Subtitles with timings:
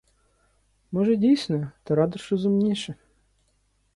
[0.91, 2.95] Може, дійсне, ти радиш розумніше.